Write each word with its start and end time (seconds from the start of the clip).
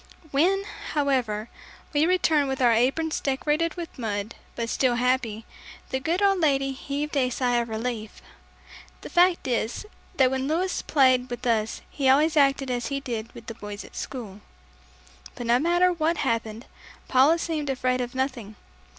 When, 0.31 0.63
however, 0.93 1.47
we 1.93 2.07
returned 2.07 2.47
with 2.47 2.59
our 2.59 2.71
aprons 2.71 3.19
decorated 3.19 3.75
with 3.75 3.99
mud 3.99 4.33
but 4.55 4.67
still 4.67 4.95
happy, 4.95 5.45
the 5.91 5.99
good 5.99 6.23
old 6.23 6.39
lady 6.39 6.71
heaved 6.71 7.15
a 7.15 7.29
sigh 7.29 7.57
of 7.57 7.69
relief. 7.69 8.19
The 9.01 9.11
fact 9.11 9.47
is, 9.47 9.85
that 10.17 10.31
when 10.31 10.47
Louis 10.47 10.81
played 10.81 11.29
with 11.29 11.45
us 11.45 11.81
he 11.87 12.09
always 12.09 12.35
acted 12.35 12.71
as 12.71 12.87
he 12.87 12.99
did 12.99 13.31
with 13.35 13.45
the 13.45 13.53
boys 13.53 13.85
at 13.85 13.95
school. 13.95 14.41
But 15.35 15.45
no 15.45 15.59
matter 15.59 15.93
what 15.93 16.17
happened, 16.17 16.65
Paula 17.07 17.37
seemed 17.37 17.69
afraid 17.69 18.01
of 18.01 18.15
nothing. 18.15 18.55